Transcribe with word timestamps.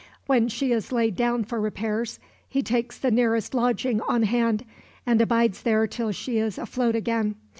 When 0.25 0.47
she 0.47 0.71
is 0.71 0.91
laid 0.91 1.15
down 1.15 1.43
for 1.43 1.61
repairs, 1.61 2.17
he 2.49 2.63
takes 2.63 2.97
the 2.97 3.11
nearest 3.11 3.53
lodging 3.53 4.01
on 4.07 4.23
hand, 4.23 4.65
and 5.05 5.21
abides 5.21 5.61
there 5.61 5.85
till 5.85 6.11
she 6.11 6.39
is 6.39 6.57
afloat 6.57 6.95
again. 6.95 7.35